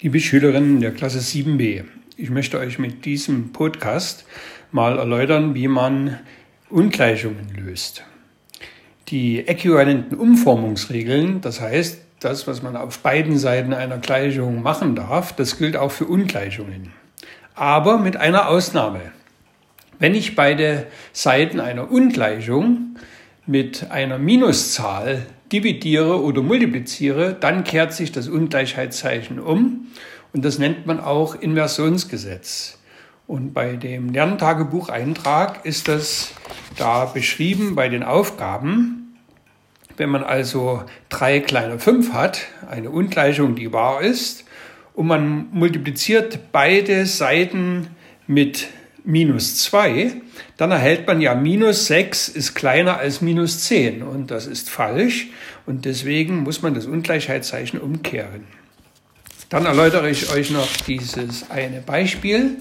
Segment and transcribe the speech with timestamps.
[0.00, 1.84] Liebe Schülerinnen der Klasse 7b,
[2.16, 4.26] ich möchte euch mit diesem Podcast
[4.72, 6.18] mal erläutern, wie man
[6.68, 8.02] Ungleichungen löst.
[9.08, 15.34] Die äquivalenten Umformungsregeln, das heißt, das, was man auf beiden Seiten einer Gleichung machen darf,
[15.36, 16.90] das gilt auch für Ungleichungen.
[17.54, 19.00] Aber mit einer Ausnahme.
[20.00, 22.96] Wenn ich beide Seiten einer Ungleichung
[23.46, 25.24] mit einer Minuszahl
[25.54, 29.86] dividiere oder multipliziere, dann kehrt sich das Ungleichheitszeichen um
[30.32, 32.78] und das nennt man auch Inversionsgesetz.
[33.28, 36.34] Und bei dem Lerntagebucheintrag ist das
[36.76, 39.16] da beschrieben bei den Aufgaben.
[39.96, 44.44] Wenn man also drei kleine fünf hat, eine Ungleichung, die wahr ist,
[44.92, 47.88] und man multipliziert beide Seiten
[48.26, 48.68] mit
[49.04, 50.12] minus 2,
[50.56, 55.28] dann erhält man ja minus 6 ist kleiner als minus 10 und das ist falsch
[55.66, 58.44] und deswegen muss man das Ungleichheitszeichen umkehren.
[59.50, 62.56] Dann erläutere ich euch noch dieses eine Beispiel.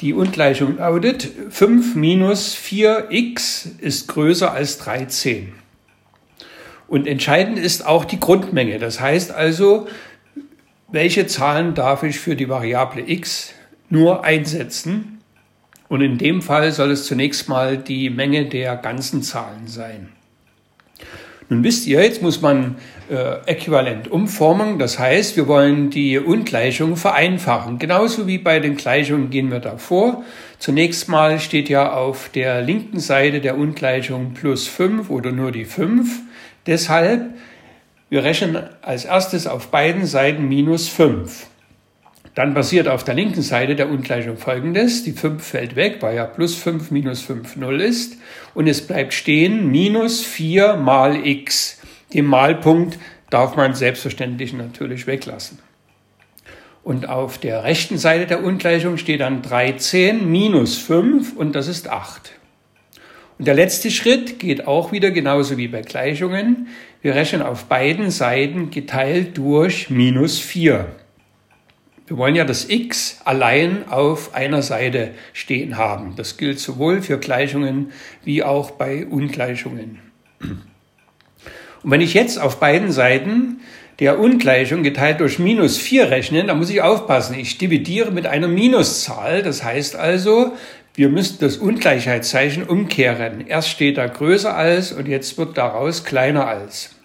[0.00, 5.54] Die Ungleichung lautet 5 minus 4x ist größer als 13.
[6.86, 8.78] Und entscheidend ist auch die Grundmenge.
[8.78, 9.88] Das heißt also,
[10.88, 13.52] welche Zahlen darf ich für die Variable x
[13.88, 15.15] nur einsetzen?
[15.88, 20.08] Und in dem Fall soll es zunächst mal die Menge der ganzen Zahlen sein.
[21.48, 22.76] Nun wisst ihr, jetzt muss man
[23.08, 24.80] äh, äquivalent umformen.
[24.80, 27.78] Das heißt, wir wollen die Ungleichung vereinfachen.
[27.78, 30.24] Genauso wie bei den Gleichungen gehen wir davor.
[30.58, 35.66] Zunächst mal steht ja auf der linken Seite der Ungleichung plus 5 oder nur die
[35.66, 36.20] 5.
[36.66, 37.30] Deshalb,
[38.10, 41.46] wir rechnen als erstes auf beiden Seiten minus 5.
[42.36, 45.02] Dann passiert auf der linken Seite der Ungleichung folgendes.
[45.04, 48.18] Die 5 fällt weg, weil ja plus 5 minus 5 0 ist.
[48.52, 51.80] Und es bleibt stehen minus 4 mal x.
[52.12, 52.98] Den Malpunkt
[53.30, 55.60] darf man selbstverständlich natürlich weglassen.
[56.84, 61.88] Und auf der rechten Seite der Ungleichung steht dann 13 minus 5 und das ist
[61.88, 62.32] 8.
[63.38, 66.68] Und der letzte Schritt geht auch wieder genauso wie bei Gleichungen.
[67.00, 70.86] Wir rechnen auf beiden Seiten geteilt durch minus 4.
[72.06, 76.14] Wir wollen ja das x allein auf einer Seite stehen haben.
[76.16, 77.90] Das gilt sowohl für Gleichungen
[78.24, 79.98] wie auch bei Ungleichungen.
[81.82, 83.60] Und wenn ich jetzt auf beiden Seiten
[83.98, 87.38] der Ungleichung geteilt durch minus 4 rechne, dann muss ich aufpassen.
[87.38, 89.42] Ich dividiere mit einer Minuszahl.
[89.42, 90.52] Das heißt also,
[90.94, 93.46] wir müssen das Ungleichheitszeichen umkehren.
[93.46, 96.95] Erst steht da größer als und jetzt wird daraus kleiner als.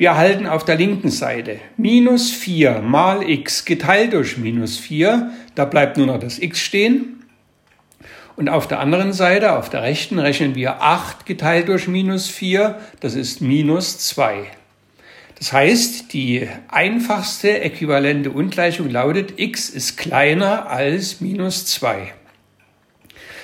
[0.00, 5.30] Wir erhalten auf der linken Seite minus 4 mal x geteilt durch minus 4.
[5.54, 7.22] Da bleibt nur noch das x stehen.
[8.34, 12.80] Und auf der anderen Seite, auf der rechten, rechnen wir 8 geteilt durch minus 4.
[13.00, 14.44] Das ist minus 2.
[15.38, 22.14] Das heißt, die einfachste äquivalente Ungleichung lautet, x ist kleiner als minus 2.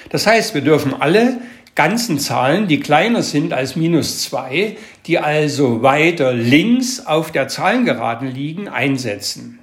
[0.08, 1.36] Das heißt, wir dürfen alle
[1.76, 4.76] ganzen Zahlen, die kleiner sind als minus 2,
[5.06, 9.60] die also weiter links auf der Zahlengeraden liegen, einsetzen.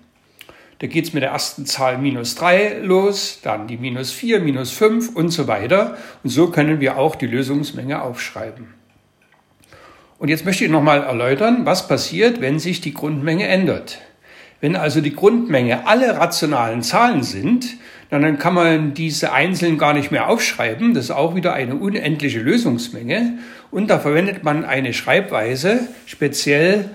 [0.80, 4.72] Da geht es mit der ersten Zahl minus 3 los, dann die minus 4, minus
[4.72, 5.98] 5 und so weiter.
[6.24, 8.68] Und so können wir auch die Lösungsmenge aufschreiben.
[10.20, 14.00] Und jetzt möchte ich nochmal erläutern, was passiert, wenn sich die Grundmenge ändert.
[14.64, 17.76] Wenn also die Grundmenge alle rationalen Zahlen sind,
[18.10, 20.94] dann kann man diese einzeln gar nicht mehr aufschreiben.
[20.94, 23.40] Das ist auch wieder eine unendliche Lösungsmenge.
[23.72, 26.90] Und da verwendet man eine Schreibweise speziell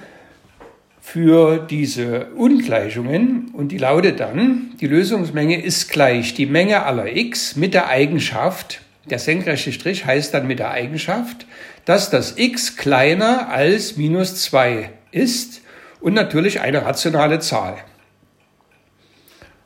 [1.02, 7.54] für diese Ungleichungen und die lautet dann, die Lösungsmenge ist gleich die Menge aller x
[7.54, 8.80] mit der Eigenschaft,
[9.10, 11.44] der senkrechte Strich heißt dann mit der Eigenschaft,
[11.84, 15.60] dass das x kleiner als minus 2 ist
[16.00, 17.78] und natürlich eine rationale Zahl.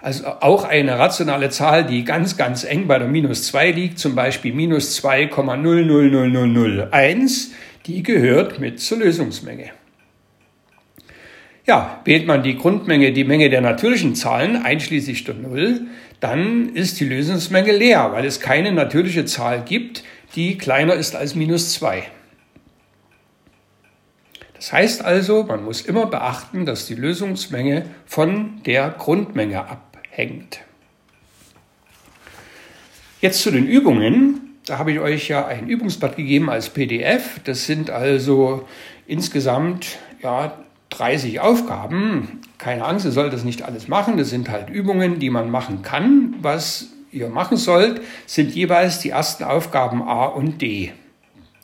[0.02, 4.16] Also auch eine rationale Zahl, die ganz, ganz eng bei der minus 2 liegt, zum
[4.16, 7.50] Beispiel minus 2,000001,
[7.86, 9.70] die gehört mit zur Lösungsmenge.
[11.64, 15.82] Ja, wählt man die Grundmenge, die Menge der natürlichen Zahlen, einschließlich der Null,
[16.18, 20.02] dann ist die Lösungsmenge leer, weil es keine natürliche Zahl gibt,
[20.34, 22.02] die kleiner ist als minus 2.
[24.62, 30.60] Das heißt also, man muss immer beachten, dass die Lösungsmenge von der Grundmenge ab hängt.
[33.20, 34.54] Jetzt zu den Übungen.
[34.64, 37.40] Da habe ich euch ja ein Übungsblatt gegeben als PDF.
[37.42, 38.68] Das sind also
[39.08, 40.56] insgesamt ja,
[40.90, 42.40] 30 Aufgaben.
[42.58, 44.16] Keine Angst, ihr sollt das nicht alles machen.
[44.16, 46.36] Das sind halt Übungen, die man machen kann.
[46.40, 50.92] Was ihr machen sollt, sind jeweils die ersten Aufgaben A und D.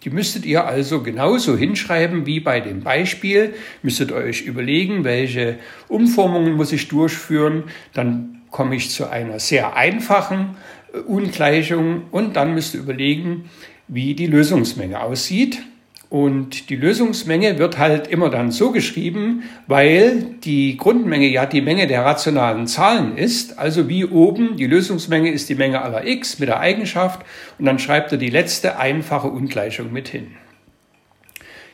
[0.04, 3.54] Die müsstet ihr also genauso hinschreiben wie bei dem Beispiel.
[3.82, 5.58] Müsstet euch überlegen, welche
[5.88, 7.64] Umformungen muss ich durchführen.
[7.94, 10.56] Dann komme ich zu einer sehr einfachen
[10.92, 13.50] äh, Ungleichung und dann müsst ihr überlegen,
[13.88, 15.62] wie die Lösungsmenge aussieht.
[16.10, 21.86] Und die Lösungsmenge wird halt immer dann so geschrieben, weil die Grundmenge ja die Menge
[21.86, 23.58] der rationalen Zahlen ist.
[23.58, 27.20] Also wie oben, die Lösungsmenge ist die Menge aller x mit der Eigenschaft
[27.58, 30.28] und dann schreibt er die letzte einfache Ungleichung mit hin.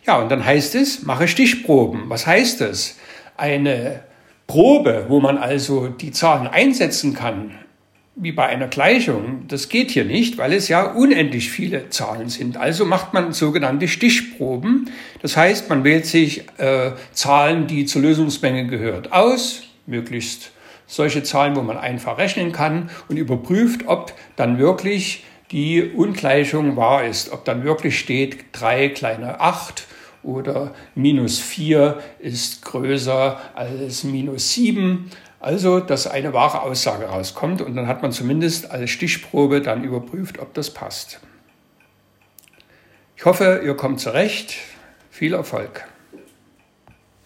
[0.04, 2.02] Ja, und dann heißt es, mache Stichproben.
[2.08, 2.98] Was heißt das?
[3.36, 4.02] Eine
[4.48, 7.52] Probe, wo man also die Zahlen einsetzen kann,
[8.16, 9.44] wie bei einer Gleichung.
[9.48, 12.56] Das geht hier nicht, weil es ja unendlich viele Zahlen sind.
[12.56, 14.90] Also macht man sogenannte Stichproben.
[15.20, 20.52] Das heißt, man wählt sich äh, Zahlen, die zur Lösungsmenge gehört, aus, möglichst
[20.86, 27.04] solche Zahlen, wo man einfach rechnen kann und überprüft, ob dann wirklich die Ungleichung wahr
[27.04, 29.86] ist, ob dann wirklich steht 3 kleiner 8
[30.22, 35.10] oder minus 4 ist größer als minus 7
[35.44, 40.38] also, dass eine wahre Aussage rauskommt und dann hat man zumindest als Stichprobe dann überprüft,
[40.38, 41.20] ob das passt.
[43.14, 44.56] Ich hoffe, ihr kommt zurecht.
[45.10, 45.86] Viel Erfolg.